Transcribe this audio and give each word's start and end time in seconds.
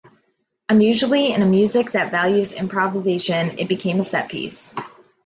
Unusually 0.67 1.31
in 1.31 1.43
a 1.43 1.45
music 1.45 1.91
that 1.91 2.09
values 2.09 2.53
improvisation, 2.53 3.59
it 3.59 3.69
became 3.69 3.99
a 3.99 4.03
set 4.03 4.29
piece. 4.31 4.73